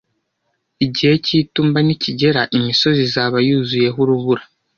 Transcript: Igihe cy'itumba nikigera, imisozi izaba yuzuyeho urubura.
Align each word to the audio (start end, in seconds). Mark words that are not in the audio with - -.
Igihe 0.85 1.13
cy'itumba 1.25 1.79
nikigera, 1.85 2.41
imisozi 2.57 2.99
izaba 3.07 3.37
yuzuyeho 3.47 3.97
urubura. 4.03 4.43